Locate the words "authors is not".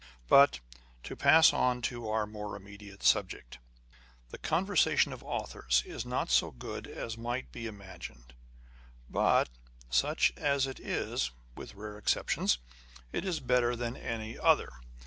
5.23-6.31